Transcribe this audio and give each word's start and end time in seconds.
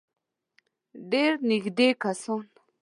ډېر 1.11 1.33
نېږدې 1.49 1.89
کسان. 2.01 2.43